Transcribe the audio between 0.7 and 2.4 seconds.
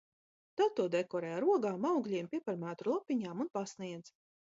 to dekorē ogām, augļiem,